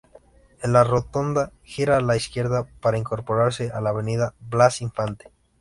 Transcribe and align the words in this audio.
En 0.63 0.73
la 0.73 0.83
rotonda, 0.83 1.51
gira 1.61 1.97
a 1.97 2.01
la 2.01 2.15
izquierda 2.15 2.67
para 2.79 2.97
incorporarse 2.97 3.69
a 3.69 3.81
la 3.81 3.91
Avenida 3.91 4.33
Blas 4.39 4.81
Infante. 4.81 5.31